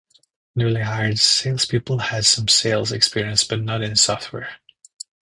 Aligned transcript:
Newly 0.55 0.81
hired 0.81 1.19
salespeople 1.19 1.99
had 1.99 2.25
some 2.25 2.47
sales 2.47 2.91
experience, 2.91 3.43
but 3.43 3.61
not 3.61 3.83
in 3.83 3.95
software. 3.95 4.55